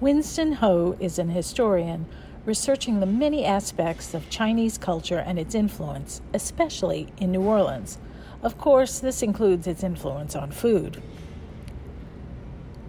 [0.00, 2.06] Winston Ho is an historian
[2.46, 7.98] researching the many aspects of Chinese culture and its influence, especially in New Orleans.
[8.40, 11.02] Of course, this includes its influence on food.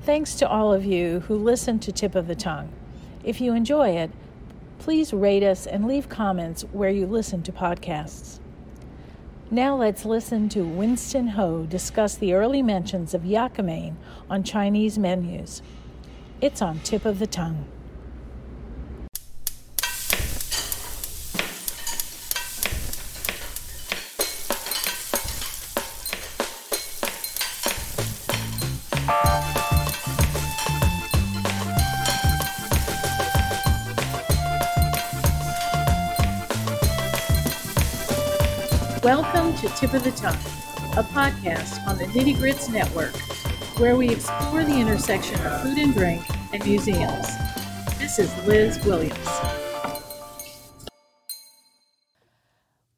[0.04, 2.72] Thanks to all of you who listen to Tip of the Tongue.
[3.24, 4.12] If you enjoy it,
[4.78, 8.40] please rate us and leave comments where you listen to podcasts.
[9.50, 13.64] Now let's listen to Winston Ho discuss the early mentions of yaka
[14.30, 15.64] on Chinese menus.
[16.42, 17.66] It's on tip of the tongue.
[39.04, 40.36] Welcome to Tip of the Tongue,
[40.96, 43.14] a podcast on the Nitty Grits Network
[43.80, 46.22] where we explore the intersection of food and drink
[46.52, 47.28] and museums.
[48.00, 49.28] This is Liz Williams.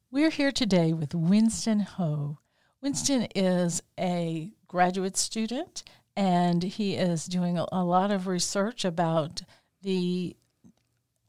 [0.09, 2.38] We're here today with Winston Ho.
[2.81, 5.84] Winston is a graduate student
[6.16, 9.42] and he is doing a lot of research about
[9.81, 10.36] the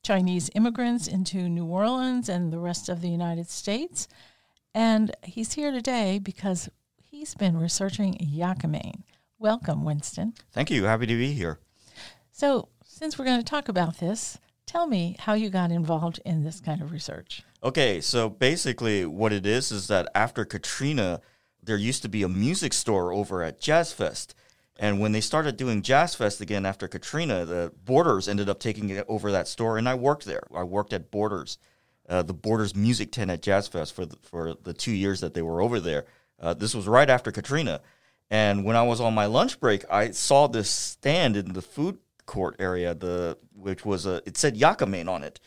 [0.02, 4.08] Chinese immigrants into New Orleans and the rest of the United States.
[4.74, 9.04] And he's here today because he's been researching Yaka-mein.
[9.38, 10.34] Welcome, Winston.
[10.52, 10.84] Thank you.
[10.84, 11.58] Happy to be here.
[12.32, 16.42] So, since we're going to talk about this, tell me how you got involved in
[16.42, 17.42] this kind of research.
[17.62, 21.20] Okay, so basically, what it is is that after Katrina,
[21.62, 24.34] there used to be a music store over at Jazz Fest.
[24.78, 29.00] And when they started doing Jazz Fest again after Katrina, the Borders ended up taking
[29.08, 30.44] over that store, and I worked there.
[30.54, 31.58] I worked at Borders,
[32.08, 35.34] uh, the Borders Music Tent at Jazz Fest for the, for the two years that
[35.34, 36.06] they were over there.
[36.40, 37.82] Uh, this was right after Katrina.
[38.30, 41.98] And when I was on my lunch break, I saw this stand in the food
[42.32, 45.38] court area, the which was a it said Yaka-mein on it,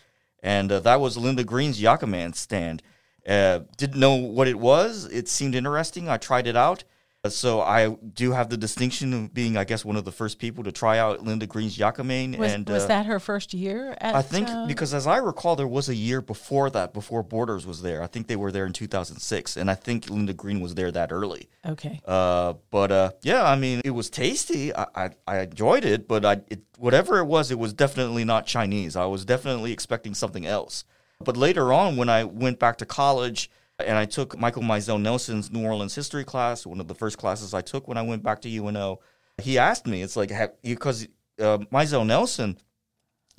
[0.44, 2.84] and uh, that was Linda Green's Yaka-mein stand.
[3.28, 5.06] Uh, didn't know what it was.
[5.06, 6.08] It seemed interesting.
[6.08, 6.84] I tried it out,
[7.30, 10.64] so I do have the distinction of being, I guess, one of the first people
[10.64, 12.38] to try out Linda Green's Yaka-mein.
[12.38, 13.98] Was, and was uh, that her first year?
[14.00, 17.24] At, I think uh, because, as I recall, there was a year before that, before
[17.24, 18.02] Borders was there.
[18.04, 21.12] I think they were there in 2006, and I think Linda Green was there that
[21.12, 21.50] early.
[21.66, 22.02] Okay.
[22.06, 24.76] Uh, but uh, yeah, I mean, it was tasty.
[24.76, 28.46] I, I, I enjoyed it, but I it, whatever it was, it was definitely not
[28.46, 28.96] Chinese.
[28.96, 30.84] I was definitely expecting something else.
[31.24, 33.50] But later on, when I went back to college
[33.80, 37.54] and I took Michael Mizell Nelson's New Orleans history class, one of the first classes
[37.54, 39.00] I took when I went back to UNO.
[39.42, 40.32] He asked me, it's like,
[40.64, 41.08] because
[41.40, 42.58] uh, Mizell Nelson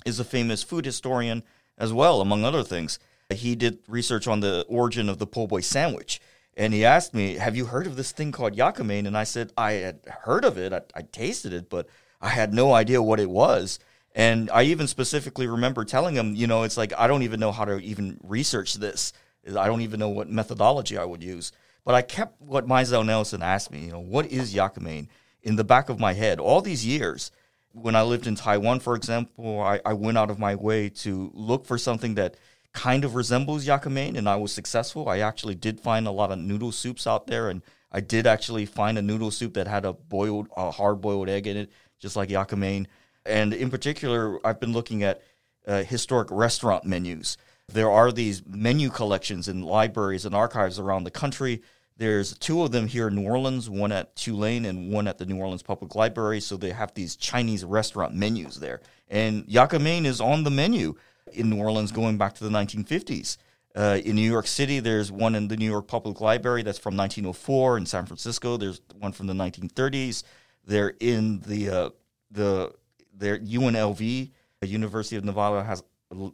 [0.05, 1.43] is a famous food historian
[1.77, 2.99] as well, among other things.
[3.29, 6.21] He did research on the origin of the po' boy sandwich.
[6.55, 9.05] And he asked me, Have you heard of this thing called Yaka-mein?
[9.05, 10.73] And I said, I had heard of it.
[10.73, 11.87] I, I tasted it, but
[12.21, 13.79] I had no idea what it was.
[14.15, 17.51] And I even specifically remember telling him, you know, it's like, I don't even know
[17.51, 19.13] how to even research this.
[19.55, 21.51] I don't even know what methodology I would use.
[21.85, 25.07] But I kept what Mizell Nelson asked me, you know, what is Yaka-mein
[25.41, 27.31] in the back of my head all these years.
[27.71, 31.31] When I lived in Taiwan, for example, I, I went out of my way to
[31.33, 32.35] look for something that
[32.73, 35.07] kind of resembles Yaka-mein, and I was successful.
[35.07, 38.65] I actually did find a lot of noodle soups out there, and I did actually
[38.65, 42.15] find a noodle soup that had a boiled, a hard boiled egg in it, just
[42.15, 42.87] like Yaka-mein.
[43.25, 45.21] And in particular, I've been looking at
[45.65, 47.37] uh, historic restaurant menus
[47.69, 51.61] there are these menu collections in libraries and archives around the country.
[51.97, 55.25] There's two of them here in New Orleans, one at Tulane and one at the
[55.25, 56.39] New Orleans Public Library.
[56.39, 58.81] So they have these Chinese restaurant menus there.
[59.09, 60.95] And Yaka-mein is on the menu
[61.33, 63.37] in New Orleans going back to the 1950s.
[63.75, 66.95] Uh, in New York City, there's one in the New York Public Library that's from
[66.95, 67.77] 1904.
[67.77, 70.23] In San Francisco, there's one from the 1930s.
[70.65, 71.89] They're in the uh,
[72.31, 72.73] the
[73.19, 75.83] UNLV, the University of Nevada has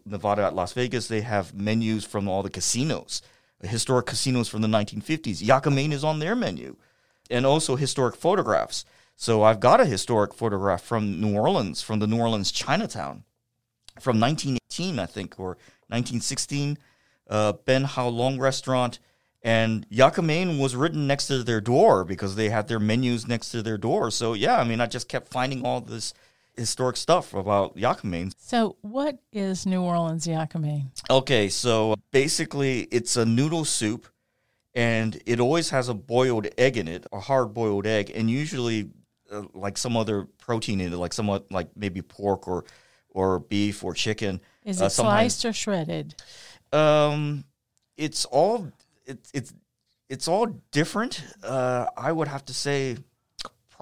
[0.05, 3.21] Nevada at Las Vegas, they have menus from all the casinos,
[3.61, 5.45] historic casinos from the 1950s.
[5.45, 6.75] Yaka-mein is on their menu,
[7.29, 8.85] and also historic photographs.
[9.15, 13.23] So I've got a historic photograph from New Orleans, from the New Orleans Chinatown,
[13.99, 15.57] from 1918, I think, or
[15.87, 16.77] 1916.
[17.29, 18.99] Uh, ben Hao Long restaurant,
[19.41, 23.63] and Yaka-main was written next to their door because they had their menus next to
[23.63, 24.11] their door.
[24.11, 26.13] So yeah, I mean, I just kept finding all this
[26.55, 28.31] historic stuff about Yaka-mein.
[28.37, 30.91] So, what is New Orleans Yaka-mein?
[31.09, 34.07] Okay, so basically, it's a noodle soup,
[34.73, 38.89] and it always has a boiled egg in it, a hard boiled egg, and usually
[39.31, 42.65] uh, like some other protein in it, like somewhat like maybe pork or
[43.09, 44.41] or beef or chicken.
[44.65, 46.15] Is it uh, sliced or shredded?
[46.71, 47.43] Um,
[47.97, 48.71] it's all
[49.05, 49.53] it's it's
[50.09, 51.23] it's all different.
[51.43, 52.97] Uh, I would have to say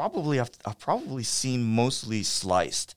[0.01, 2.95] probably I've, I've probably seen mostly sliced.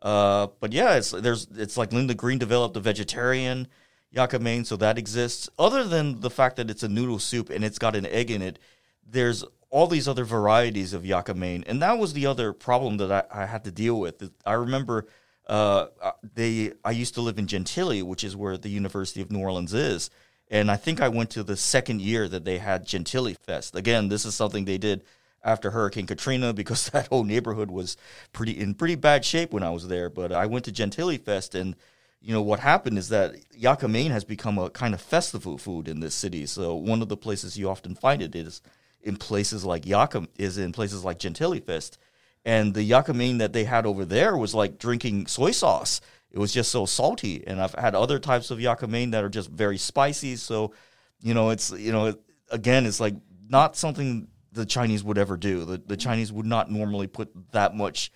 [0.00, 3.68] Uh, but yeah, it's there's it's like Linda Green developed a vegetarian
[4.10, 5.50] yaka mein, so that exists.
[5.58, 8.40] Other than the fact that it's a noodle soup and it's got an egg in
[8.40, 8.58] it,
[9.06, 13.12] there's all these other varieties of yaka mein, and that was the other problem that
[13.12, 14.30] I, I had to deal with.
[14.46, 15.06] I remember
[15.48, 15.88] uh,
[16.22, 19.74] they I used to live in Gentilly, which is where the University of New Orleans
[19.74, 20.08] is,
[20.50, 23.76] and I think I went to the second year that they had Gentilly Fest.
[23.76, 25.04] Again, this is something they did
[25.44, 27.96] after Hurricane Katrina because that whole neighborhood was
[28.32, 30.10] pretty in pretty bad shape when I was there.
[30.10, 31.76] But I went to Gentilly Fest and
[32.20, 35.88] you know what happened is that yaka mein has become a kind of festival food
[35.88, 36.46] in this city.
[36.46, 38.60] So one of the places you often find it is
[39.02, 41.98] in places like yaka is in places like Gentilly Fest,
[42.44, 46.00] and the yaka mein that they had over there was like drinking soy sauce.
[46.30, 49.30] It was just so salty, and I've had other types of yaka mein that are
[49.30, 50.36] just very spicy.
[50.36, 50.72] So,
[51.20, 52.14] you know, it's you know,
[52.50, 53.14] again, it's like
[53.48, 55.64] not something the Chinese would ever do.
[55.64, 58.10] The the Chinese would not normally put that much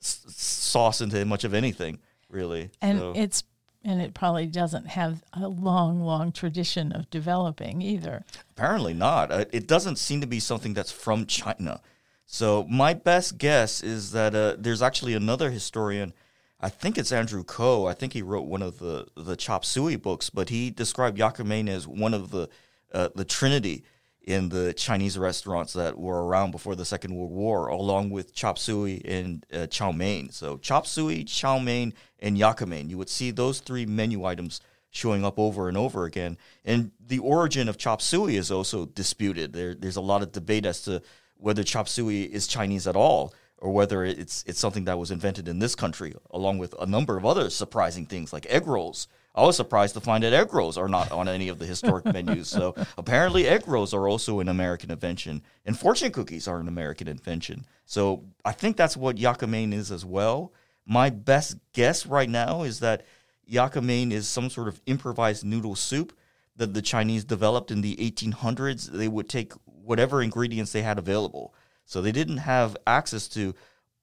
[0.00, 1.98] s- sauce into much of anything
[2.30, 2.70] really.
[2.80, 3.12] And so.
[3.16, 3.44] it's
[3.84, 8.24] and it probably doesn't have a long, long tradition of developing either.
[8.50, 9.30] Apparently not.
[9.30, 11.80] Uh, it doesn't seem to be something that's from China.
[12.26, 16.12] So my best guess is that uh, there's actually another historian.
[16.60, 17.86] I think it's Andrew Coe.
[17.86, 21.44] I think he wrote one of the the chop suey books, but he described yaka
[21.68, 22.48] as one of the
[22.92, 23.84] uh, the trinity
[24.26, 28.58] in the Chinese restaurants that were around before the Second World War, along with chop
[28.58, 30.30] suey and uh, chow mein.
[30.30, 32.90] So chop suey, chow mein, and yaka mein.
[32.90, 36.36] You would see those three menu items showing up over and over again.
[36.64, 39.52] And the origin of chop suey is also disputed.
[39.52, 41.02] There, there's a lot of debate as to
[41.36, 45.48] whether chop suey is Chinese at all or whether it's it's something that was invented
[45.48, 49.42] in this country, along with a number of other surprising things like egg rolls I
[49.42, 52.48] was surprised to find that egg rolls are not on any of the historic menus.
[52.48, 57.06] So apparently, egg rolls are also an American invention, and fortune cookies are an American
[57.06, 57.66] invention.
[57.84, 60.52] So I think that's what yaka mein is as well.
[60.86, 63.04] My best guess right now is that
[63.44, 66.16] yaka mein is some sort of improvised noodle soup
[66.56, 68.90] that the Chinese developed in the 1800s.
[68.90, 71.54] They would take whatever ingredients they had available.
[71.84, 73.54] So they didn't have access to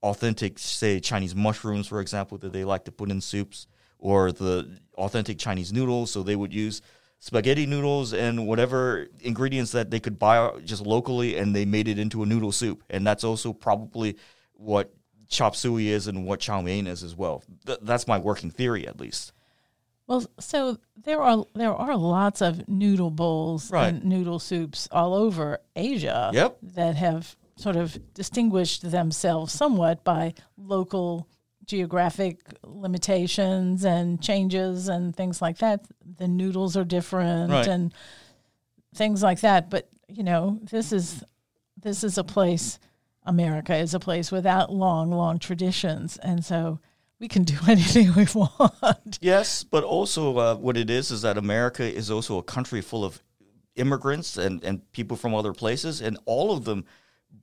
[0.03, 3.67] authentic, say, Chinese mushrooms, for example, that they like to put in soups
[4.03, 6.11] or the authentic Chinese noodles.
[6.11, 6.81] So they would use
[7.19, 11.97] spaghetti noodles and whatever ingredients that they could buy just locally, and they made it
[11.97, 12.83] into a noodle soup.
[12.89, 14.17] And that's also probably
[14.53, 14.93] what
[15.29, 17.41] chop suey is and what chow mein is as well.
[17.65, 19.31] Th- that's my working theory, at least.
[20.05, 23.87] Well, so there are there are lots of noodle bowls Right.
[23.93, 26.57] and noodle soups all over Asia Yep.
[26.75, 31.29] that have sort of distinguished themselves somewhat by local
[31.65, 35.85] geographic limitations and changes and things like that.
[36.17, 37.67] The noodles are different Right.
[37.67, 37.93] and
[38.95, 39.69] things like that.
[39.69, 41.23] But you know, this is
[41.81, 42.79] this is a place.
[43.25, 46.79] America is a place without long, long traditions, and so
[47.19, 49.17] we can do anything we want.
[49.21, 53.05] Yes, but also uh, what it is is that America is also a country full
[53.05, 53.23] of
[53.77, 56.83] immigrants and, and people from other places, and all of them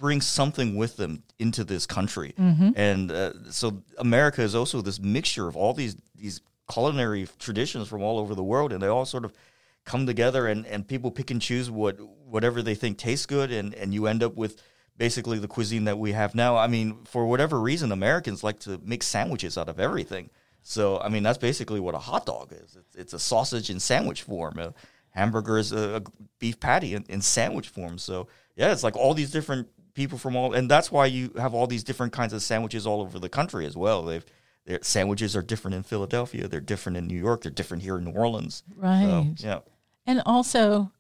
[0.01, 2.33] bring something with them into this country.
[2.77, 6.41] And uh, so America is also this mixture of all these these
[6.73, 9.33] culinary traditions from all over the world, and they all sort of
[9.85, 13.75] come together, and, and people pick and choose what whatever they think tastes good, and,
[13.75, 14.63] and you end up with
[14.97, 16.57] basically the cuisine that we have now.
[16.57, 20.31] I mean, for whatever reason, Americans like to make sandwiches out of everything.
[20.63, 22.77] So, I mean, that's basically what a hot dog is.
[22.77, 24.59] It's, it's a sausage in sandwich form.
[24.59, 24.75] A
[25.11, 26.03] hamburger is a, a
[26.39, 27.97] beef patty in, in sandwich form.
[27.99, 31.55] So, yeah, it's like all these different people from all, and that's why you have
[31.55, 34.03] all these different kinds of sandwiches all over the country as well.
[34.03, 34.25] They've
[34.67, 36.47] their sandwiches are different in Philadelphia.
[36.47, 37.43] They're different in New York.
[37.43, 38.63] They're different here in New Orleans.
[38.77, 39.33] Right.
[39.37, 39.59] So, yeah.
[40.07, 40.93] And also,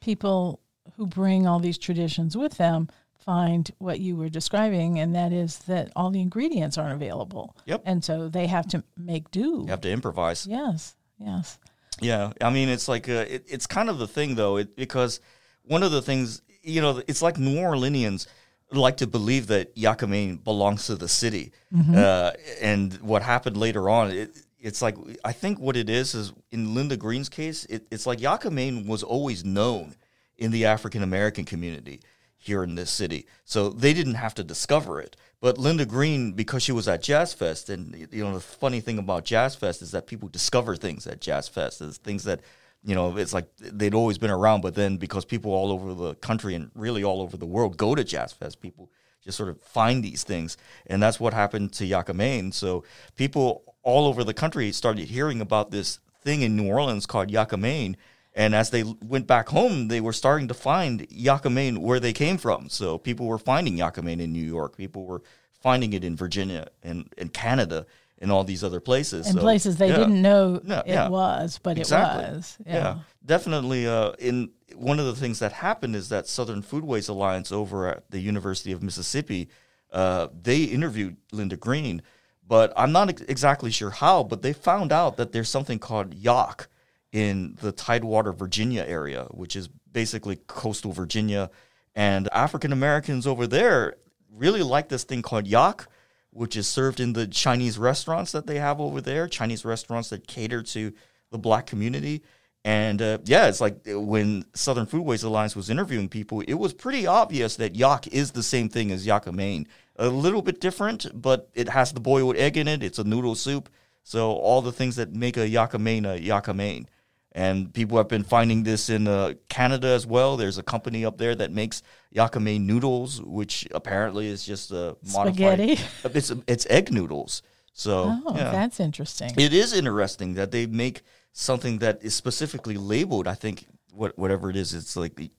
[0.00, 0.60] people
[0.96, 5.58] who bring all these traditions with them find what you were describing, and that is
[5.60, 7.56] that all the ingredients aren't available.
[7.66, 7.82] Yep.
[7.84, 9.62] And so they have to make do.
[9.64, 10.46] You have to improvise.
[10.46, 10.94] Yes.
[11.18, 11.58] Yes.
[12.00, 15.20] Yeah, I mean, it's like uh, it, it's kind of the thing though, it, because
[15.64, 18.26] one of the things you know, it's like New Orleanians
[18.72, 19.72] like to believe that
[20.08, 21.52] mein belongs to the city,
[21.94, 26.32] uh, and what happened later on, it, it's like I think what it is is
[26.50, 29.96] in Linda Green's case, it, it's like mein was always known
[30.38, 32.00] in the African American community
[32.38, 35.16] here in this city, so they didn't have to discover it.
[35.40, 38.98] But Linda Green, because she was at Jazz Fest, and you know the funny thing
[38.98, 41.80] about Jazz Fest is that people discover things at Jazz Fest.
[41.80, 42.40] It's things that
[42.82, 46.14] you know it's like they'd always been around, but then because people all over the
[46.16, 48.90] country and really all over the world go to Jazz Fest, people
[49.22, 50.56] just sort of find these things,
[50.86, 52.52] and that's what happened to Yaka Mein.
[52.52, 52.84] So
[53.16, 57.56] people all over the country started hearing about this thing in New Orleans called Yaka
[57.56, 57.96] Mein.
[58.32, 62.12] And as they went back home, they were starting to find Yaka Mein where they
[62.12, 62.68] came from.
[62.68, 64.76] So people were finding Yaka Mein in New York.
[64.76, 65.22] People were
[65.60, 67.86] finding it in Virginia and, and Canada.
[68.20, 69.26] In all these other places.
[69.26, 69.96] In So, places they yeah.
[69.96, 71.08] didn't know No, it yeah.
[71.08, 72.24] was, but Exactly.
[72.24, 72.58] it was.
[72.66, 72.98] Yeah, Yeah.
[73.24, 73.86] definitely.
[73.86, 78.10] Uh, in one of the things that happened is that Southern Foodways Alliance over at
[78.10, 79.48] the University of Mississippi,
[79.92, 82.02] uh, they interviewed Linda Green,
[82.46, 84.22] but I'm not ex- exactly sure how.
[84.22, 86.68] But they found out that there's something called yak
[87.12, 91.50] in the Tidewater, Virginia area, which is basically coastal Virginia,
[91.94, 93.96] and African Americans over there
[94.32, 95.86] really like this thing called yak.
[96.32, 100.26] Which is served in the Chinese restaurants that they have over there, Chinese restaurants that
[100.26, 100.92] cater to
[101.30, 102.22] the black community.
[102.64, 106.74] And uh, yeah, it's like uh, when Southern Foodways Alliance was interviewing people, it was
[106.74, 109.66] pretty obvious that yak is the same thing as yakame.
[109.96, 112.82] A little bit different, but it has the boiled egg in it.
[112.82, 113.70] It's a noodle soup.
[114.02, 116.86] So all the things that make a yakame a yakame.
[117.32, 120.36] And people have been finding this in uh, Canada as well.
[120.36, 121.82] There's a company up there that makes
[122.14, 125.66] yakame noodles, which apparently is just a Spaghetti.
[125.76, 126.16] modified.
[126.16, 127.42] It's it's egg noodles.
[127.72, 128.50] So Oh, yeah.
[128.50, 129.30] that's interesting.
[129.38, 133.28] It is interesting that they make something that is specifically labeled.
[133.28, 135.30] I think what whatever it is, it's like the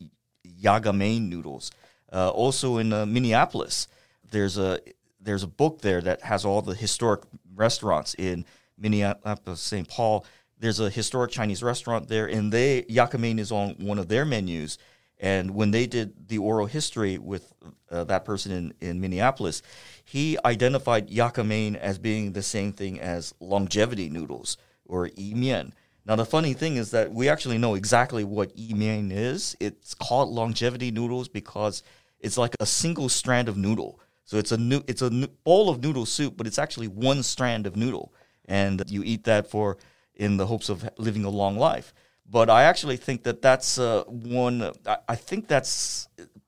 [0.64, 1.72] Yagame noodles.
[2.12, 3.88] Uh, also in uh, Minneapolis,
[4.32, 4.80] there's a
[5.20, 7.22] there's a book there that has all the historic
[7.54, 8.46] restaurants in
[8.78, 9.88] Minneapolis, St.
[9.88, 10.26] Paul.
[10.62, 14.78] There's a historic Chinese restaurant there, and they Yakame is on one of their menus.
[15.20, 17.52] And when they did the oral history with
[17.92, 19.62] uh, that person in, in Minneapolis,
[20.04, 25.74] he identified yakame as being the same thing as longevity noodles or yi mian.
[26.06, 29.56] Now the funny thing is that we actually know exactly what yi mian is.
[29.60, 31.84] It's called longevity noodles because
[32.20, 34.00] it's like a single strand of noodle.
[34.26, 35.10] So it's a it's a
[35.44, 38.14] bowl of noodle soup, but it's actually one strand of noodle,
[38.46, 39.78] and you eat that for
[40.16, 41.94] in the hopes of living a long life.
[42.30, 44.72] But I actually think that that's uh, one.
[44.86, 46.08] I, I think that's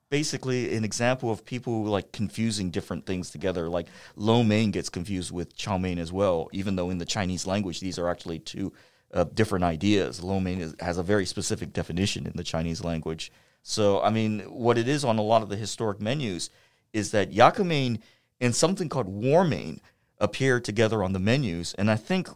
[0.10, 3.68] basically an example of people like confusing different things together.
[3.68, 7.48] Like lo mein gets confused with chow mein as well, even though in the Chinese
[7.48, 8.72] language these are actually two
[9.14, 10.24] uh, different ideas.
[10.24, 13.32] Lo mein is, has a very specific definition in the Chinese language.
[13.64, 16.50] So I mean, what it is on a lot of the historic menus
[16.94, 18.00] is that yakame
[18.40, 19.82] and something called war mein
[20.20, 22.30] appear together on the menus, and I think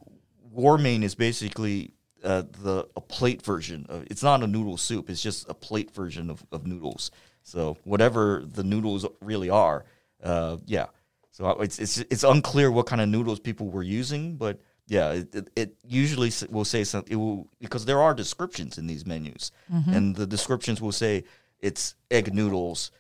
[0.58, 5.10] war mein is basically uh, the a plate version of it's not a noodle soup
[5.10, 7.12] it's just a plate version of, of noodles.
[7.44, 9.86] So whatever the noodles really are
[10.24, 10.88] uh, yeah.
[11.32, 15.36] So it's, it's it's unclear what kind of noodles people were using but yeah it,
[15.36, 19.52] it, it usually will say something it will because there are descriptions in these menus.
[19.96, 21.24] And the descriptions will say
[21.60, 22.92] it's egg noodles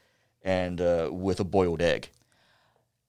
[0.43, 2.09] and uh, with a boiled egg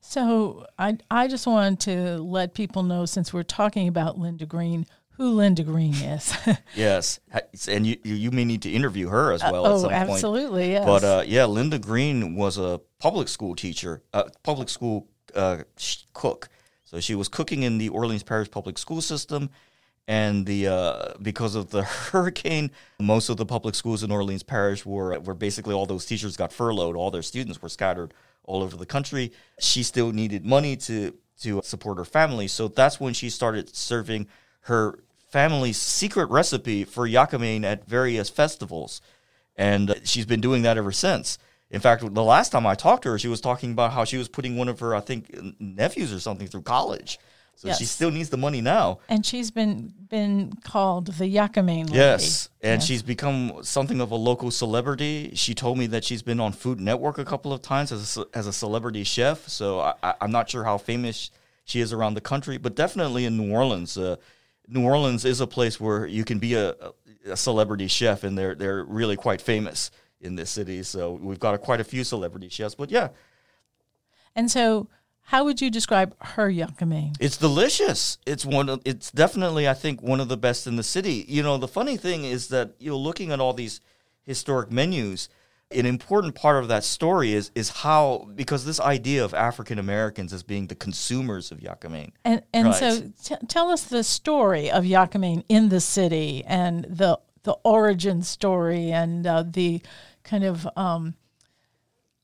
[0.08, 4.86] So I I just wanted to let people know since we're talking about Linda Green,
[5.10, 6.34] who Linda Green is.
[6.74, 7.20] yes
[7.68, 10.86] and you you may need to interview her as well at oh, absolutely, yes.
[10.86, 15.64] But uh, yeah, Linda Green was a public school teacher, uh, public school uh,
[16.14, 16.48] cook.
[16.84, 19.50] So she was cooking in the Orleans Parish public school system,
[20.06, 24.86] and the uh, because of the hurricane, most of the public schools in Orleans Parish
[24.86, 26.96] were were basically all those teachers got furloughed.
[26.96, 28.14] All their students were scattered
[28.48, 29.30] all over the country.
[29.60, 34.26] She still needed money to to support her family, so that's when she started serving
[34.62, 34.98] her
[35.30, 39.00] family's secret recipe for yakame at various festivals
[39.58, 41.36] and she's been doing that ever since.
[41.70, 44.16] In fact, the last time I talked to her, she was talking about how she
[44.16, 47.18] was putting one of her, I think, nephews or something through college.
[47.60, 49.00] So she still needs the money now.
[49.08, 51.92] and she's been been called the Yakame lady.
[51.98, 52.86] Yes, and Yes.
[52.86, 55.32] she's become something of a local celebrity.
[55.34, 58.24] She told me that she's been on Food Network a couple of times as a,
[58.32, 59.48] as a celebrity chef.
[59.48, 61.32] So I, I, I'm not sure how famous
[61.64, 63.98] she is around the country, but definitely in New Orleans.
[63.98, 64.16] Uh,
[64.68, 66.76] New Orleans is a place where you can be a,
[67.26, 70.84] a celebrity chef, and they're they're really quite famous in this city.
[70.84, 72.76] So we've got a, quite a few celebrity chefs.
[72.76, 73.08] But yeah,
[74.36, 74.86] And so,
[75.28, 77.14] how would you describe her Yakame?
[77.20, 78.16] It's delicious.
[78.24, 78.70] It's one.
[78.70, 81.26] Of, it's definitely, I think, one of the best in the city.
[81.28, 83.82] You know, the funny thing is that you know, looking at all these
[84.22, 85.28] historic menus,
[85.70, 90.32] an important part of that story is is how because this idea of African Americans
[90.32, 92.12] as being the consumers of yakame.
[92.24, 92.74] And and Right.
[92.74, 98.22] so, t- tell us the story of Yakame in the city and the the origin
[98.22, 99.82] story and uh, the
[100.24, 101.16] kind of um,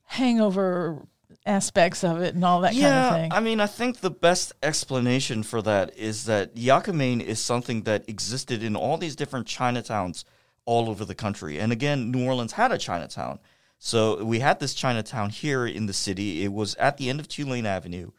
[0.04, 1.06] hangover
[1.46, 3.32] aspects of it and all that yeah, kind of thing.
[3.32, 8.08] I mean, I think the best explanation for that is that yakame is something that
[8.08, 10.24] existed in all these different Chinatowns
[10.64, 11.58] all over the country.
[11.58, 13.38] And again, New Orleans had a Chinatown.
[13.78, 16.42] So we had this Chinatown here in the city.
[16.42, 18.12] It was at the end of Tulane Avenue.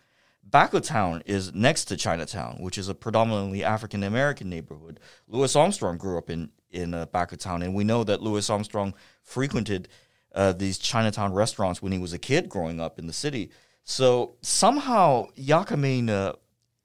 [0.51, 4.99] Town is next to Chinatown, which is a predominantly African American neighborhood.
[5.27, 9.87] Louis Armstrong grew up in in uh, Town, and we know that Louis Armstrong frequented
[10.35, 13.49] uh, these Chinatown restaurants when he was a kid growing up in the city.
[13.83, 16.33] So somehow Yakame uh,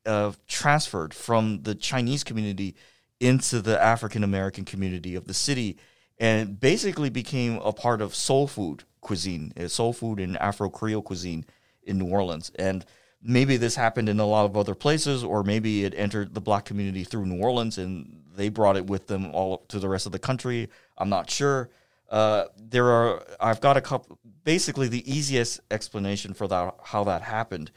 [0.07, 2.77] uh, transferred from the Chinese community
[3.19, 5.77] into the African American community of the city,
[6.19, 11.03] and basically became a part of soul food cuisine, uh, soul food and Afro Creole
[11.03, 11.45] cuisine
[11.83, 12.85] in New Orleans, and
[13.23, 16.65] maybe this happened in a lot of other places, or maybe it entered the black
[16.65, 20.13] community through New Orleans and they brought it with them all to the rest of
[20.13, 20.69] the country.
[20.97, 21.69] I'm not sure.
[22.11, 24.19] Uh, there are I've got a couple.
[24.43, 27.71] Basically, the easiest explanation for that how that happened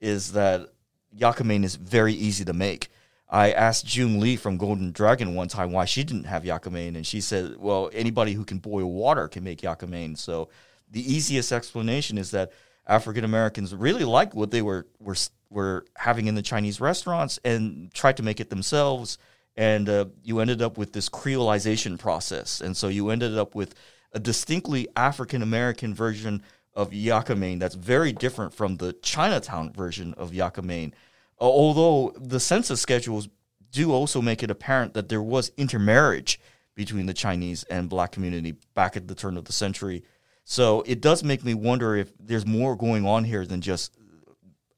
[0.00, 0.70] is that
[1.12, 2.88] yaka is very easy to make.
[3.28, 7.06] I asked June Lee from Golden Dragon one time why she didn't have yaka and
[7.06, 10.16] she said, "Well, anybody who can boil water can make yaka.
[10.16, 10.48] So
[10.90, 12.52] the easiest explanation is that
[12.86, 15.16] African Americans really liked what they were were
[15.50, 19.18] were having in the Chinese restaurants and tried to make it themselves.
[19.56, 23.74] And uh, you ended up with this creolization process, and so you ended up with
[24.12, 26.42] a distinctly African American version
[26.74, 30.92] of yaka mein that's very different from the Chinatown version of yaka mein.
[31.40, 33.28] Uh, although the census schedules
[33.70, 36.40] do also make it apparent that there was intermarriage
[36.74, 40.02] between the Chinese and black community back at the turn of the century
[40.44, 43.96] so it does make me wonder if there's more going on here than just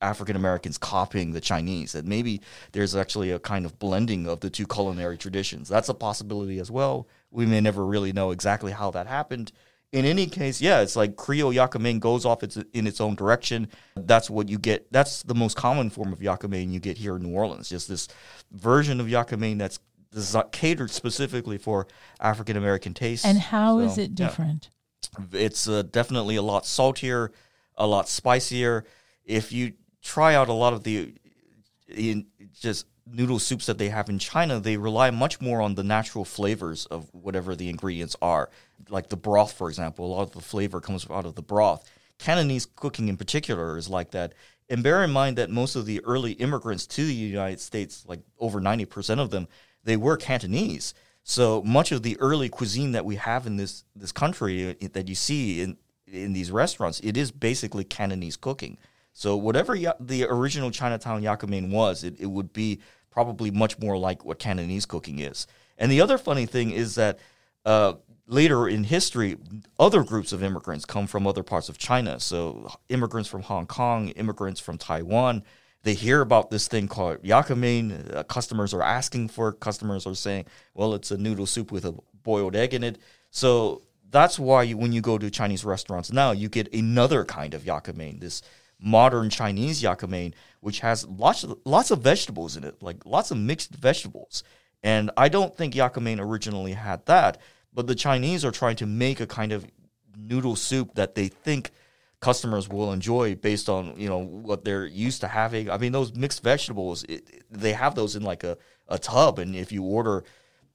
[0.00, 1.92] African Americans copying the Chinese.
[1.92, 2.40] That maybe
[2.72, 5.68] there's actually a kind of blending of the two culinary traditions.
[5.68, 7.08] That's a possibility as well.
[7.30, 9.52] We may never really know exactly how that happened.
[9.92, 13.68] In any case, yeah, it's like Creole yaka goes off its, in its own direction.
[13.94, 14.92] That's what you get.
[14.92, 17.68] That's the most common form of yaka you get here in New Orleans.
[17.68, 18.08] Just this
[18.50, 19.78] version of main that's
[20.52, 21.86] catered specifically for
[22.20, 23.24] African American tastes.
[23.24, 24.70] And how so, is it different?
[25.32, 27.32] It's uh, definitely a lot saltier,
[27.76, 28.84] a lot spicier.
[29.24, 29.74] If you
[30.06, 31.12] try out a lot of the
[31.88, 32.26] in
[32.58, 36.24] just noodle soups that they have in China, they rely much more on the natural
[36.24, 38.50] flavors of whatever the ingredients are.
[38.88, 41.88] Like the broth, for example, a lot of the flavor comes out of the broth.
[42.18, 44.32] Cantonese cooking in particular is like that.
[44.68, 48.20] And bear in mind that most of the early immigrants to the United States, like
[48.38, 49.46] over 90% of them,
[49.84, 50.94] they were Cantonese.
[51.22, 55.08] So much of the early cuisine that we have in this this country uh, that
[55.08, 55.76] you see in
[56.06, 58.78] in these restaurants, it is basically Cantonese cooking.
[59.18, 63.96] So whatever ya- the original Chinatown yaka was, it, it would be probably much more
[63.96, 65.46] like what Cantonese cooking is.
[65.78, 67.18] And the other funny thing is that
[67.64, 67.94] uh,
[68.26, 69.38] later in history,
[69.78, 72.20] other groups of immigrants come from other parts of China.
[72.20, 75.44] So immigrants from Hong Kong, immigrants from Taiwan,
[75.82, 77.54] they hear about this thing called yaka.
[77.54, 79.60] Uh, customers are asking for it.
[79.60, 82.98] Customers are saying, well, it's a noodle soup with a boiled egg in it.
[83.30, 87.54] So that's why you, when you go to Chinese restaurants now, you get another kind
[87.54, 88.42] of yaka this
[88.80, 93.38] modern Chinese main, which has lots of, lots of vegetables in it, like lots of
[93.38, 94.44] mixed vegetables.
[94.82, 97.40] And I don't think main originally had that,
[97.72, 99.66] but the Chinese are trying to make a kind of
[100.16, 101.70] noodle soup that they think–
[102.20, 105.70] customers will enjoy based on you know what they're used to having.
[105.70, 108.56] I mean, those mixed vegetables, it, they have those in like a,
[108.88, 110.24] a tub, and if you order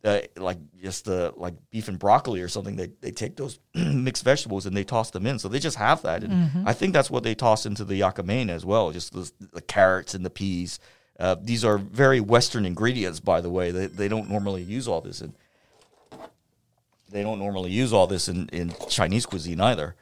[0.03, 4.23] uh, like just the like beef and broccoli or something, they they take those mixed
[4.23, 5.39] vegetables and they toss them in.
[5.39, 6.67] So they just have that, and mm-hmm.
[6.67, 10.13] I think that's what they toss into the yaka as well, just the, the carrots
[10.13, 10.79] and the peas.
[11.19, 13.71] Uh, these are very Western ingredients, by the way.
[13.71, 15.33] They they don't normally use all this in.
[17.11, 19.95] They don't normally use all this in, in Chinese cuisine either.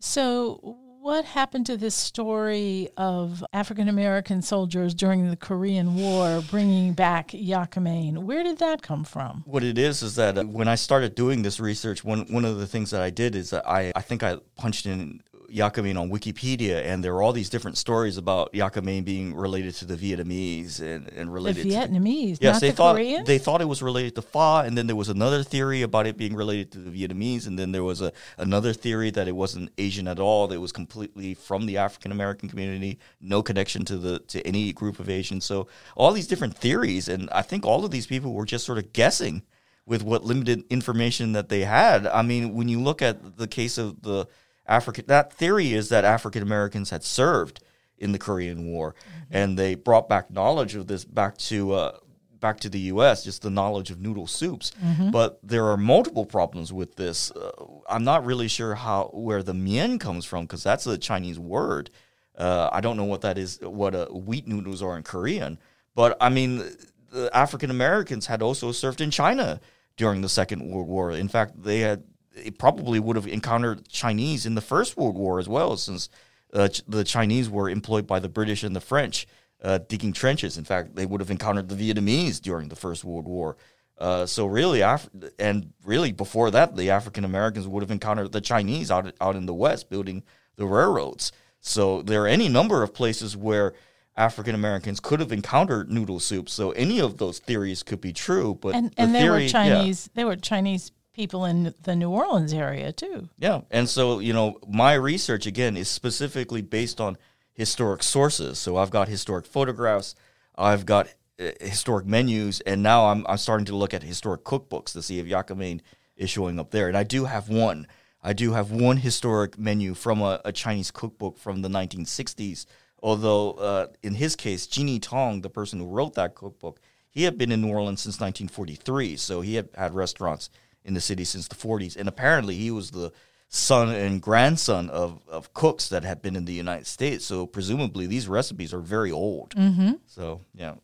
[0.00, 0.76] So,
[1.06, 7.30] what happened to this story of African American soldiers during the Korean War bringing back
[7.32, 7.78] yaka?
[7.78, 9.44] Where did that come from?
[9.46, 12.58] What it is is that uh, when I started doing this research, one one of
[12.58, 16.10] the things that I did is that I I think I punched in main on
[16.10, 18.50] Wikipedia, and there are all these different stories about
[18.82, 22.70] main being related to the Vietnamese and, and related to the Vietnamese, to, yes, they
[22.70, 25.82] the thought they thought it was related to pho, and then there was another theory
[25.82, 29.28] about it being related to the Vietnamese, and then there was a another theory that
[29.28, 33.42] it wasn't Asian at all; that it was completely from the African American community, no
[33.42, 35.44] connection to the to any group of Asians.
[35.44, 38.78] So all these different theories, and I think all of these people were just sort
[38.78, 39.42] of guessing
[39.86, 42.06] with what limited information that they had.
[42.06, 44.26] I mean, when you look at the case of the
[44.68, 45.06] African.
[45.06, 47.60] That theory is that African Americans had served
[47.98, 49.36] in the Korean War, mm-hmm.
[49.36, 51.98] and they brought back knowledge of this back to uh,
[52.40, 53.24] back to the U.S.
[53.24, 54.72] Just the knowledge of noodle soups.
[54.84, 55.10] Mm-hmm.
[55.10, 57.30] But there are multiple problems with this.
[57.30, 57.50] Uh,
[57.88, 61.90] I'm not really sure how where the mian comes from because that's a Chinese word.
[62.36, 63.58] Uh, I don't know what that is.
[63.62, 65.58] What uh, wheat noodles are in Korean,
[65.94, 66.64] but I mean,
[67.10, 69.60] the African Americans had also served in China
[69.96, 71.12] during the Second World War.
[71.12, 72.04] In fact, they had
[72.36, 76.08] it probably would have encountered Chinese in the First World War as well, since
[76.52, 79.26] uh, the Chinese were employed by the British and the French
[79.62, 80.58] uh, digging trenches.
[80.58, 83.56] In fact, they would have encountered the Vietnamese during the First World War.
[83.98, 88.42] Uh, so really, Af- and really before that, the African Americans would have encountered the
[88.42, 90.22] Chinese out out in the West building
[90.56, 91.32] the railroads.
[91.60, 93.72] So there are any number of places where
[94.16, 96.48] African Americans could have encountered noodle soup.
[96.48, 98.58] So any of those theories could be true.
[98.60, 99.48] But and the and there theory, were yeah.
[99.48, 100.10] Chinese.
[100.14, 103.30] There were Chinese people in the New Orleans area too.
[103.38, 103.62] Yeah.
[103.70, 107.16] And so, you know, my research again is specifically based on
[107.54, 108.58] historic sources.
[108.58, 110.14] So I've got historic photographs,
[110.56, 111.08] I've got
[111.40, 115.18] uh, historic menus, and now I'm, I'm starting to look at historic cookbooks to see
[115.18, 115.80] if Yakimein
[116.18, 116.86] is showing up there.
[116.86, 117.86] And I do have one.
[118.22, 122.66] I do have one historic menu from a, a Chinese cookbook from the 1960s.
[123.02, 127.38] Although, uh, in his case, Jeannie Tong, the person who wrote that cookbook, he had
[127.38, 129.16] been in New Orleans since 1943.
[129.16, 130.50] So he had had restaurants
[130.86, 131.96] in the city since the 40s.
[131.96, 133.12] And apparently, he was the
[133.48, 137.24] son and grandson of, of cooks that had been in the United States.
[137.24, 139.50] So presumably, these recipes are very old.
[139.54, 139.92] Mm-hmm.
[140.06, 140.74] So, yeah.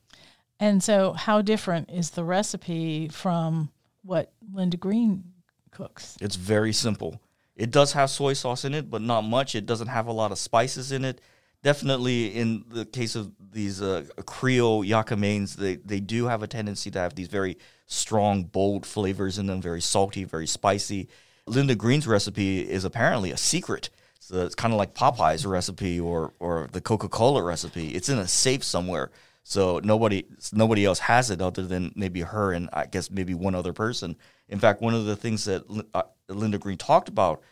[0.60, 3.70] And so, how different is the recipe from
[4.04, 5.24] what Linda Green
[5.70, 6.16] cooks?
[6.20, 7.20] It's very simple.
[7.56, 9.54] It does have soy sauce in it, but not much.
[9.54, 11.20] It doesn't have a lot of spices in it.
[11.62, 16.90] Definitely, in the case of these uh, Creole yakimeins, they, they do have a tendency
[16.90, 17.58] to have these very
[17.92, 21.08] strong, bold flavors in them, very salty, very spicy.
[21.46, 23.90] Linda Green's recipe is apparently a secret.
[24.18, 27.88] So it's kind of like Popeye's recipe or, or the Coca Cola recipe.
[27.88, 29.10] It's in a safe somewhere.
[29.44, 33.54] So nobody nobody else has it other than maybe her and I guess maybe one
[33.54, 34.16] other person.
[34.48, 37.42] In fact, one of the things that uh, Linda Green talked about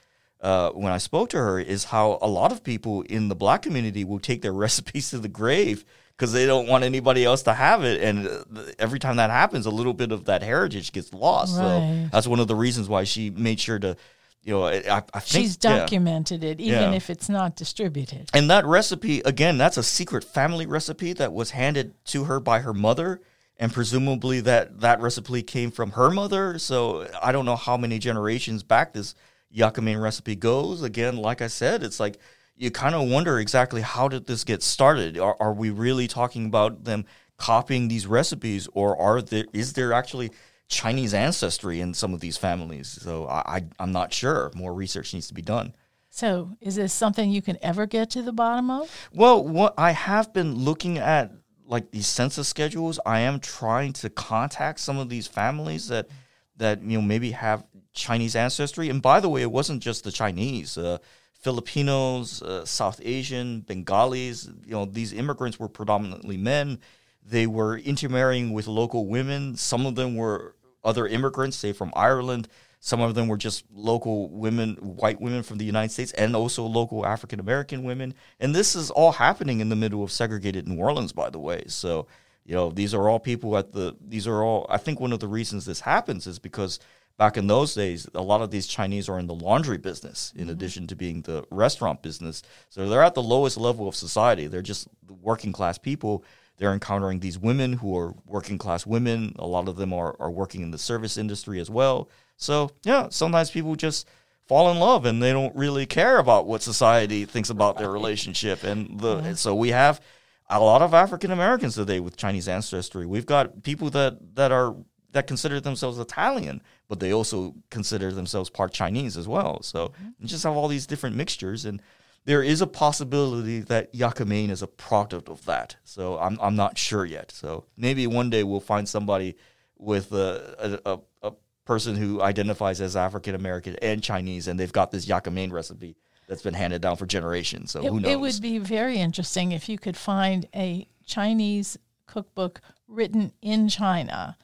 [0.40, 3.62] uh, when I spoke to her is how a lot of people in the black
[3.62, 5.84] community will take their recipes to the grave
[6.20, 8.02] because they don't want anybody else to have it.
[8.02, 8.42] And uh,
[8.78, 11.56] every time that happens, a little bit of that heritage gets lost.
[11.56, 11.64] Right.
[11.64, 13.96] So that's one of the reasons why she made sure to,
[14.42, 15.78] you know, I, I think She's yeah.
[15.78, 16.92] documented it, even Yeah.
[16.92, 18.28] if it's not distributed.
[18.34, 22.58] And that recipe, again, that's a secret family recipe that was handed to her by
[22.58, 23.22] her mother.
[23.58, 26.58] And presumably that, that recipe came from her mother.
[26.58, 29.14] So I don't know how many generations back this
[29.56, 30.82] Yakimein recipe goes.
[30.82, 32.18] Again, like I said, it's like
[32.60, 35.18] you kind of wonder exactly how did this get started?
[35.18, 37.06] Are, are we really talking about them
[37.38, 40.30] copying these recipes or are there, is there actually
[40.68, 42.88] Chinese ancestry in some of these families?
[42.88, 44.50] So I, I, I'm not sure.
[44.54, 45.74] More research needs to be done.
[46.12, 49.08] So, is this something you can ever get to the bottom of?
[49.12, 51.30] Well, what I have been looking at
[51.70, 52.98] like these census schedules.
[53.06, 56.08] I am trying to contact some of these families that
[56.56, 58.88] that you know maybe have Chinese ancestry.
[58.88, 60.76] And by the way, it wasn't just the Chinese.
[60.76, 60.98] Uh,
[61.40, 66.78] Filipinos, uh, South Asian, Bengalis, you know, these immigrants were predominantly men.
[67.26, 69.56] They were intermarrying with local women.
[69.56, 72.48] Some of them were other immigrants, say from Ireland.
[72.80, 76.64] Some of them were just local women, white women from the United States, and also
[76.64, 78.14] local African American women.
[78.38, 81.64] And this is all happening in the middle of segregated New Orleans, by the way.
[81.68, 82.06] So,
[82.44, 85.20] you know, these are all people at the, these are all, I think one of
[85.20, 86.80] the reasons this happens is because
[87.20, 90.44] back in those days, a lot of these Chinese are in the laundry business in
[90.44, 90.52] mm-hmm.
[90.52, 92.42] addition to being the restaurant business.
[92.70, 94.46] So they're at the lowest level of society.
[94.46, 94.88] They're just
[95.20, 96.24] working class people.
[96.56, 99.34] They're encountering these women who are working class women.
[99.38, 102.08] A lot of them are, are working in the service industry as well.
[102.38, 104.08] So, yeah, sometimes people just
[104.46, 108.64] fall in love and they don't really care about what society thinks about their relationship.
[108.64, 109.34] And the mm-hmm.
[109.34, 110.00] so we have
[110.48, 113.04] a lot of African Americans today with Chinese ancestry.
[113.04, 114.74] We've got people that that are
[115.12, 119.62] that consider themselves Italian, but they also consider themselves part Chinese as well.
[119.62, 120.08] So mm-hmm.
[120.18, 121.80] you just have all these different mixtures, and
[122.24, 125.76] there is a possibility that Yakimein is a product of that.
[125.84, 127.30] So I'm I'm not sure yet.
[127.30, 129.36] So maybe one day we'll find somebody
[129.78, 131.32] with a a, a, a
[131.64, 136.42] person who identifies as African American and Chinese, and they've got this Yakimein recipe that's
[136.42, 137.70] been handed down for generations.
[137.70, 138.10] So It, who knows?
[138.10, 144.36] it would be very interesting if you could find a Chinese cookbook written in China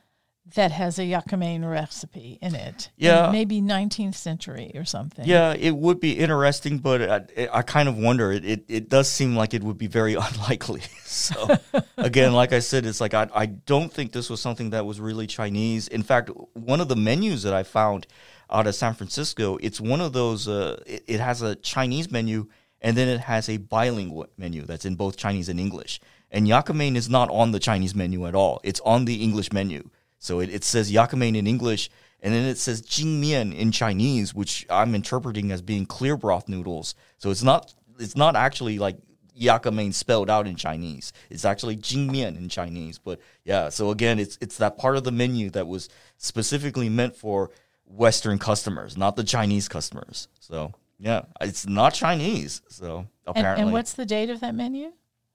[0.55, 2.91] that has a yakimein recipe in it.
[2.97, 3.31] Yeah.
[3.33, 5.27] maybe 19th century or something.
[5.27, 7.03] Yeah, it would be interesting, but
[7.37, 8.31] I, I kind of wonder.
[8.31, 10.83] It, it it does seem like it would be very unlikely.
[11.05, 11.57] So
[11.97, 15.01] again, like I said, it's like I I don't think this was something that was
[15.01, 15.89] really Chinese.
[15.89, 18.07] In fact, one of the menus that I found
[18.49, 20.47] out of San Francisco, it's one of those.
[20.47, 22.47] Uh, it, it has a Chinese menu
[22.81, 26.01] and then it has a bilingual menu that's in both Chinese and English.
[26.31, 28.61] And yakimein is not on the Chinese menu at all.
[28.63, 29.91] It's on the English menu.
[30.19, 34.67] So it, it says yakimein in English, and then it says jingmian in Chinese, which
[34.71, 36.95] I'm interpreting as being clear broth noodles.
[37.19, 38.97] So it's not it's not actually like
[39.39, 41.13] yakimein spelled out in Chinese.
[41.31, 42.99] It's actually jingmian in Chinese.
[42.99, 47.17] But yeah, so again, it's it's that part of the menu that was specifically meant
[47.17, 47.51] for
[47.85, 50.29] Western customers, not the Chinese customers.
[50.41, 52.63] So yeah, it's not Chinese.
[52.69, 54.93] So And, apparently, and what's the date of that menu?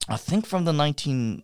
[0.07, 1.43] I think from the 1920s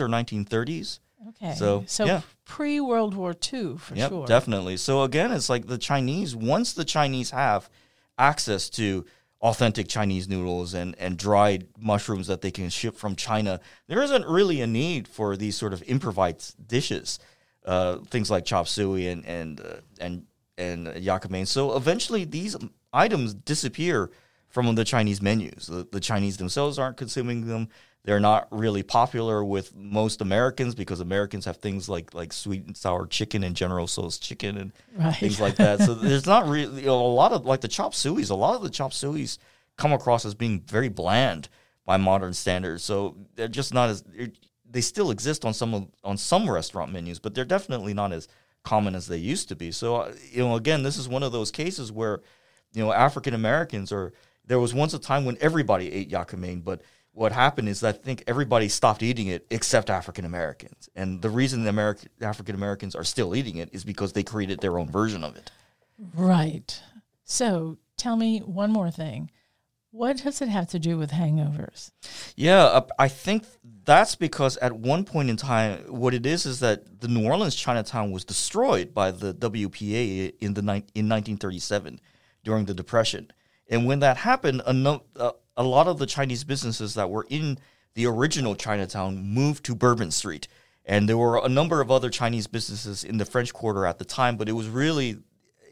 [0.00, 0.98] or 1930s.
[1.28, 1.54] Okay.
[1.54, 2.20] So, so yeah.
[2.44, 4.26] pre World War II for Yep, sure.
[4.26, 4.76] definitely.
[4.76, 6.36] So again, it's like the Chinese.
[6.36, 7.68] Once the Chinese have
[8.18, 9.04] access to
[9.40, 14.26] authentic Chinese noodles and, and dried mushrooms that they can ship from China, there isn't
[14.26, 17.18] really a need for these sort of improvised dishes,
[17.64, 20.24] uh, things like chop suey and and uh, and
[20.56, 21.24] and yak.
[21.44, 22.56] So eventually, these
[22.92, 24.10] items disappear
[24.48, 25.66] from the Chinese menus.
[25.66, 27.68] The, the Chinese themselves aren't consuming them.
[28.04, 32.76] They're not really popular with most Americans because Americans have things like like sweet and
[32.76, 35.16] sour chicken and General Tso's chicken and Right.
[35.16, 35.80] things like that.
[35.80, 38.30] So there's not really you know, a lot of like the chop sueys.
[38.30, 39.38] A lot of the chop sueys
[39.78, 41.48] come across as being very bland
[41.86, 42.82] by modern standards.
[42.84, 44.04] So they're just not as
[44.70, 48.28] they still exist on some on some restaurant menus, but they're definitely not as
[48.64, 49.70] common as they used to be.
[49.70, 52.20] So uh, you know, again, this is one of those cases where
[52.74, 54.12] you know African Americans are.
[54.46, 56.82] There was once a time when everybody ate yak but
[57.14, 60.88] what happened is that I think everybody stopped eating it except African Americans.
[60.96, 64.60] And the reason the American African Americans are still eating it is because they created
[64.60, 65.50] their own version of it.
[66.14, 66.80] Right.
[67.24, 69.30] So tell me one more thing.
[69.92, 71.92] What does it have to do with hangovers?
[72.34, 73.44] Yeah, uh, I think
[73.84, 77.54] that's because at one point in time, what it is is that the New Orleans
[77.54, 80.62] Chinatown was destroyed by the WPA in the
[80.96, 82.00] in 1937
[82.42, 83.30] during the Depression,
[83.70, 87.26] and when that happened, a, no, uh, a lot of the Chinese businesses that were
[87.28, 87.58] in
[87.94, 90.48] the original Chinatown moved to Bourbon Street,
[90.84, 94.04] and there were a number of other Chinese businesses in the French Quarter at the
[94.04, 95.18] time, but it was really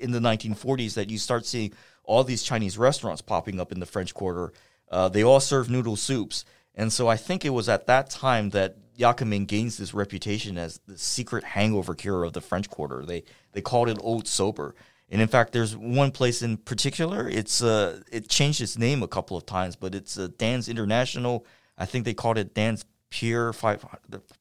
[0.00, 1.72] in the 1940s that you start seeing
[2.04, 4.52] all these Chinese restaurants popping up in the French Quarter.
[4.90, 6.44] Uh, they all serve noodle soups.
[6.74, 10.58] And so I think it was at that time that yak mein gains this reputation
[10.58, 13.04] as the secret hangover cure of the French Quarter.
[13.04, 14.74] They they called it Old Sober.
[15.12, 17.28] And in fact, there's one place in particular.
[17.28, 21.44] It's uh, it changed its name a couple of times, but it's uh, Dan's International.
[21.76, 23.84] I think they called it Dan's Pier Five,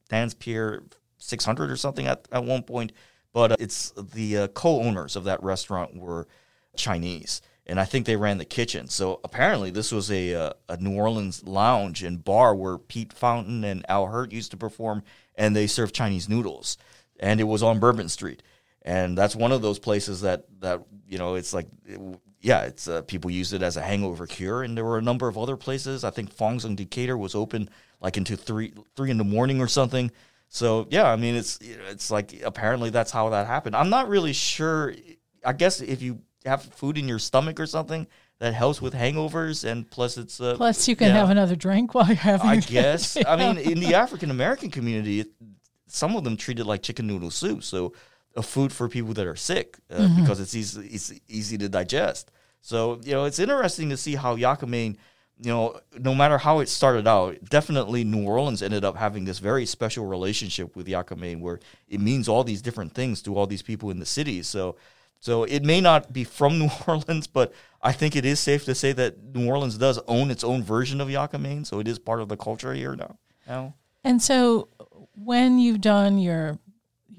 [0.08, 0.82] Dan's Pier
[1.18, 2.92] Six Hundred or something at, at one point.
[3.34, 6.26] But uh, it's the uh, co-owners of that restaurant were
[6.74, 8.88] Chinese, and I think they ran the kitchen.
[8.88, 13.62] So apparently, this was a uh, a New Orleans lounge and bar where Pete Fountain
[13.62, 15.02] and Al Hirt used to perform,
[15.34, 16.78] and they served Chinese noodles,
[17.20, 18.42] and it was on Bourbon Street,
[18.84, 21.66] and that's one of those places that that you know it's like.
[21.86, 22.00] It,
[22.44, 25.28] yeah, it's uh, people use it as a hangover cure, and there were a number
[25.28, 26.02] of other places.
[26.02, 29.68] I think Fong's in Decatur was open like into three three in the morning or
[29.68, 30.10] something.
[30.48, 33.76] So yeah, I mean it's it's like apparently that's how that happened.
[33.76, 34.92] I'm not really sure.
[35.44, 39.64] I guess if you have food in your stomach or something that helps with hangovers,
[39.64, 41.14] and plus it's uh, Plus, you can yeah.
[41.14, 42.50] have another drink while you're having.
[42.50, 43.16] I guess.
[43.26, 45.26] I mean, in the African American community,
[45.86, 47.62] some of them treat it like chicken noodle soup.
[47.62, 47.92] So,
[48.36, 52.30] a food for people that are sick uh, because it's easy, it's easy to digest.
[52.60, 54.62] So, you know, it's interesting to see how yak
[55.42, 59.40] you know, no matter how it started out, definitely New Orleans ended up having this
[59.40, 63.62] very special relationship with yak where it means all these different things to all these
[63.62, 64.42] people in the city.
[64.42, 64.76] So,
[65.18, 68.74] so it may not be from New Orleans, but I think it is safe to
[68.74, 72.20] say that New Orleans does own its own version of yak so it is part
[72.20, 73.18] of the culture here now.
[73.48, 73.74] now.
[74.04, 74.68] And so,
[75.14, 76.58] when you've done your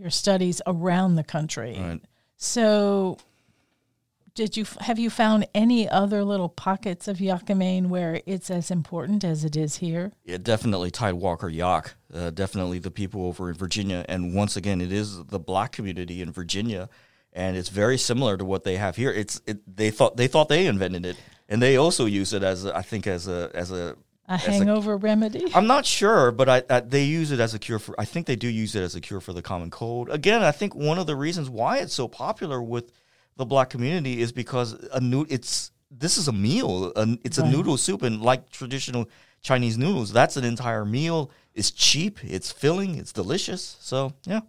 [0.04, 2.02] your studies around the country, Right.
[2.36, 3.18] so
[4.36, 8.70] did you have you found any other little pockets of yak mein where it's as
[8.70, 10.12] important as it is here?
[10.26, 11.94] Yeah, definitely Tidewater Yak.
[12.14, 16.22] Uh, definitely the people over in Virginia, and once again, it is the black community
[16.22, 16.90] in Virginia,
[17.32, 19.12] and it's very similar to what they have here.
[19.12, 21.16] It's it, they thought they thought they invented it,
[21.48, 23.96] and they also use it as a, I think as a as a
[24.28, 25.46] A as a- hangover remedy?
[25.56, 28.00] I'm not sure, but I, I they use it as a cure for.
[28.00, 30.10] I think they do use it as a cure for the common cold.
[30.10, 32.92] Again, I think one of the reasons why it's so popular with
[33.36, 36.92] the black community is because a new it's this is a meal.
[36.96, 39.10] A, it's a noodle soup, and like traditional
[39.42, 41.30] Chinese noodles, that's an entire meal.
[41.54, 43.78] It's cheap, it's filling, it's delicious.
[43.80, 44.42] So yeah.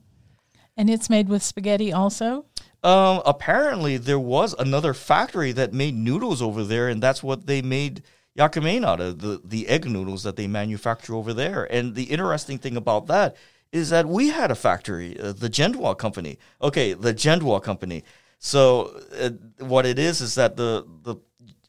[0.76, 2.46] And it's made with spaghetti also?
[2.82, 7.62] Um, apparently, there was another factory that made noodles over there, and that's what they
[7.62, 8.02] made
[8.34, 11.64] yak the, the egg noodles that they manufacture over there.
[11.72, 13.36] And the interesting thing about that
[13.72, 16.38] is that we had a factory, uh, the Gendwa company.
[16.62, 18.04] Okay, the Gendwa company.
[18.38, 19.30] So uh,
[19.64, 21.16] what it is is that the the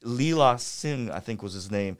[0.03, 1.97] Lila Sim, I think was his name,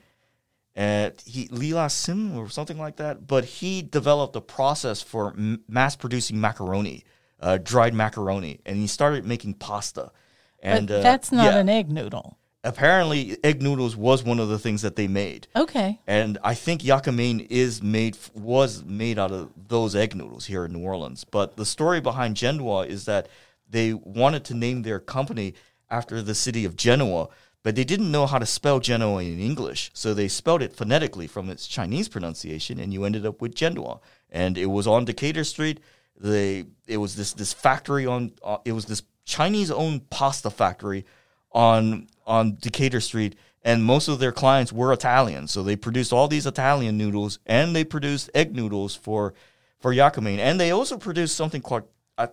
[0.76, 3.26] and he Lila Sim or something like that.
[3.26, 7.04] But he developed a process for m- mass producing macaroni,
[7.40, 10.12] uh, dried macaroni, and he started making pasta.
[10.60, 12.38] And but uh, that's not yeah, an egg noodle.
[12.66, 15.48] Apparently egg noodles was one of the things that they made.
[15.56, 16.00] Okay.
[16.08, 20.74] And I think yak is made was made out of those egg noodles here in
[20.74, 21.24] New Orleans.
[21.24, 23.30] But the story behind Genoa is that
[23.70, 25.54] they wanted to name their company
[25.90, 27.30] after the city of Genoa,
[27.64, 31.28] but they didn't know how to spell Genoa in English, so they spelled it phonetically
[31.28, 34.00] from its Chinese pronunciation, and you ended up with Genoa.
[34.32, 35.80] And it was on Decatur Street.
[36.20, 41.06] They it was this this factory on uh, it was this Chinese owned pasta factory
[41.56, 45.48] on on Decatur Street, and most of their clients were Italian.
[45.48, 49.34] So they produced all these Italian noodles, and they produced egg noodles for
[49.80, 51.84] for Yakimein, and they also produced something called
[52.18, 52.28] I,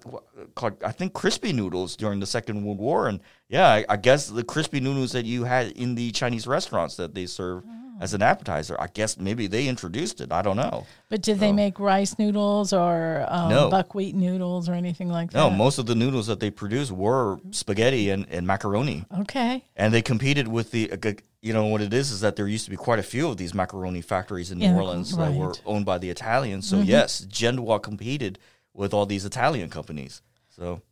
[0.54, 4.28] called I think crispy noodles during the Second World War, and yeah, I, I, guess
[4.28, 7.81] the crispy noodles that you had in the Chinese restaurants that they serve oh.
[8.02, 8.76] As an appetizer.
[8.80, 10.32] I guess maybe they introduced it.
[10.32, 10.86] I don't know.
[11.08, 13.70] But did so, they make rice noodles or um, no.
[13.70, 15.38] buckwheat noodles or anything like that?
[15.38, 19.04] No, most of the noodles that they produced were spaghetti and, and macaroni.
[19.20, 19.64] Okay.
[19.76, 20.92] And they competed with the.
[20.92, 23.28] Uh, you know what it is is that there used to be quite a few
[23.28, 25.32] of these macaroni factories in New yeah, Orleans right.
[25.32, 26.68] that were owned by the Italians.
[26.68, 26.86] So mm-hmm.
[26.88, 28.38] yes, Gendois competed
[28.72, 30.22] with all these Italian companies.
[30.50, 30.82] So,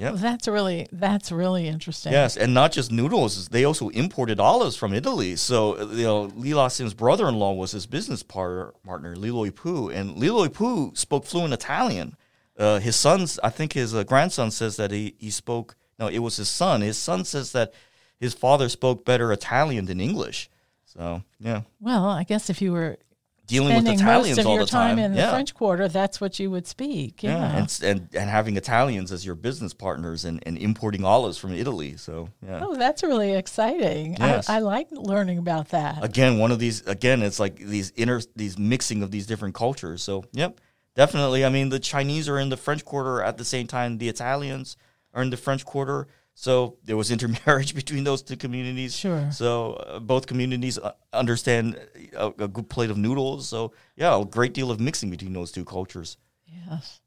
[0.00, 2.12] yeah, that's really that's really interesting.
[2.12, 5.36] Yes, and not just noodles; they also imported olives from Italy.
[5.36, 9.90] So, you know, Li La Sim's brother-in-law was his business partner, partner Li Loi Pu,
[9.90, 12.16] and Li Loi Pu spoke fluent Italian.
[12.58, 15.76] Uh, his sons, I think his uh, grandson says that he, he spoke.
[15.98, 16.80] No, it was his son.
[16.80, 17.74] His son says that
[18.18, 20.48] his father spoke better Italian than English.
[20.86, 21.62] So yeah.
[21.78, 22.96] Well, I guess if you were
[23.50, 24.98] dealing with Italians most of all your the time.
[24.98, 25.26] in yeah.
[25.26, 27.22] the French Quarter, that's what you would speak.
[27.22, 27.56] Yeah, yeah.
[27.56, 31.96] And, and, and having Italians as your business partners and, and importing olives from Italy.
[31.96, 32.60] So yeah.
[32.62, 34.16] Oh, that's really exciting.
[34.18, 34.48] Yes.
[34.48, 36.02] I, I like learning about that.
[36.02, 36.86] Again, one of these.
[36.86, 40.02] Again, it's like these inner these mixing of these different cultures.
[40.02, 40.60] So yep,
[40.94, 41.44] definitely.
[41.44, 43.98] I mean, the Chinese are in the French Quarter at the same time.
[43.98, 44.76] The Italians
[45.12, 46.08] are in the French Quarter.
[46.40, 48.96] So there was intermarriage between those two communities.
[48.96, 49.30] Sure.
[49.30, 51.78] So uh, both communities uh, understand
[52.16, 53.46] a, a, good plate of noodles.
[53.46, 56.16] So yeah, a great deal of mixing between those two cultures.
[56.46, 57.00] Yes.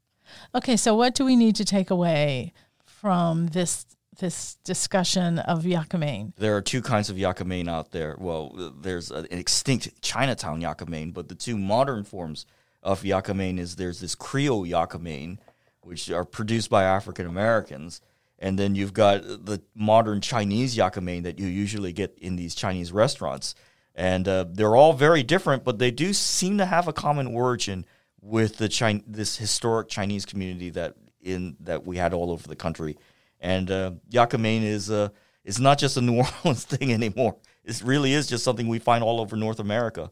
[0.54, 2.52] Okay, so what do we need to take away
[2.84, 3.86] from this
[4.20, 6.32] this discussion of Yakimein?
[6.36, 8.14] There are two kinds of Yakimein out there.
[8.16, 12.46] Well, there's an extinct Chinatown Yakimein, but the two modern forms
[12.84, 15.38] of Yakimein is there's this Creole Yakimein,
[15.80, 18.00] which are produced by African Americans
[18.44, 22.92] and then you've got the modern Chinese yakimein that you usually get in these Chinese
[22.92, 23.54] restaurants.
[23.94, 27.86] And uh, they're all very different, but they do seem to have a common origin
[28.20, 32.54] with the China, this historic Chinese community that in that we had all over the
[32.54, 32.98] country.
[33.40, 35.08] And uh, yakimein is uh,
[35.42, 37.36] is not just a New Orleans thing anymore.
[37.64, 40.10] It really is just something we find all over North America.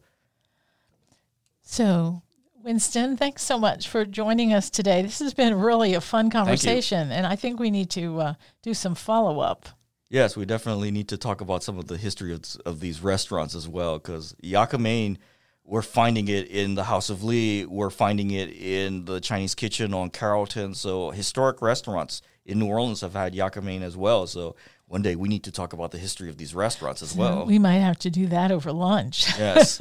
[1.60, 2.22] So
[2.64, 5.02] Winston, thanks so much for joining us today.
[5.02, 8.72] This has been really a fun conversation, and I think we need to uh, do
[8.72, 9.68] some follow up.
[10.08, 13.54] Yes, we definitely need to talk about some of the history of, of these restaurants
[13.54, 15.16] as well, because Yakimein,
[15.64, 19.94] we're finding it in the House of Lee, we're finding it in the Chinese Kitchen
[19.94, 20.74] on Carrollton.
[20.74, 24.26] So historic restaurants in New Orleans have had Yakimein as well.
[24.26, 24.54] So
[24.86, 27.46] one day we need to talk about the history of these restaurants as well.
[27.46, 29.26] We might have to do that over lunch.
[29.38, 29.80] Yes.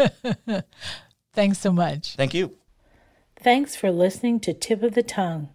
[1.34, 2.16] Thanks so much.
[2.16, 2.56] Thank you.
[3.44, 5.50] Thanks for listening to Tip of the Tongue.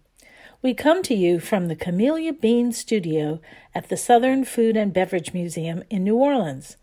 [0.61, 3.39] We come to you from the Camellia Bean Studio
[3.73, 6.75] at the Southern Food and Beverage Museum in New Orleans,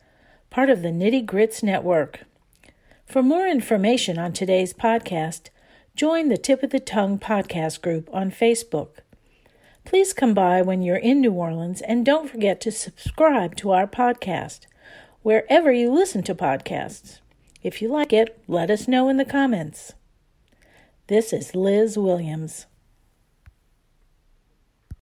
[0.48, 2.20] part of the Nitty Grits Network.
[3.04, 5.50] For more information on today's podcast,
[5.94, 9.00] join the Tip of the Tongue podcast group on Facebook.
[9.84, 13.86] Please come by when you're in New Orleans and don't forget to subscribe to our
[13.86, 14.60] podcast
[15.20, 17.18] wherever you listen to podcasts.
[17.62, 19.92] If you like it, let us know in the comments.
[21.06, 22.64] This is Liz Williams.